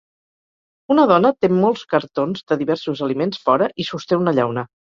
Una 0.95 1.05
dona 1.11 1.31
té 1.45 1.51
molts 1.59 1.85
cartons 1.93 2.43
de 2.49 2.59
diversos 2.63 3.05
aliments 3.11 3.45
fora 3.47 3.71
i 3.85 3.89
sosté 3.95 4.23
una 4.27 4.39
llauna. 4.41 4.69